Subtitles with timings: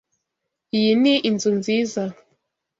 [0.77, 2.03] Iyi ni inzu nziza.